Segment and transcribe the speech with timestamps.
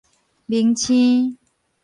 [0.47, 1.37] 明星